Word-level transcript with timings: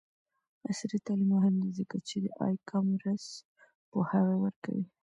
عصري 0.67 0.99
تعلیم 1.05 1.29
مهم 1.35 1.55
دی 1.61 1.69
ځکه 1.79 1.97
چې 2.07 2.15
د 2.23 2.25
ای 2.45 2.55
کامرس 2.69 3.25
پوهاوی 3.91 4.35
ورکوي. 4.39 4.85